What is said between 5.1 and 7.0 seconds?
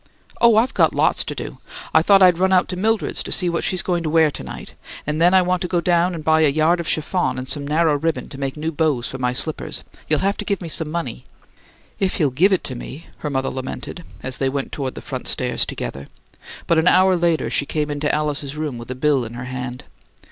then I want to go down and buy a yard of